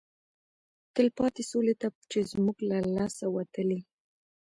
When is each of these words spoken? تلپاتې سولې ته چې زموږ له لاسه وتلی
تلپاتې 0.95 1.43
سولې 1.51 1.75
ته 1.81 1.87
چې 2.11 2.19
زموږ 2.31 2.57
له 2.69 2.77
لاسه 2.95 3.25
وتلی 3.35 3.79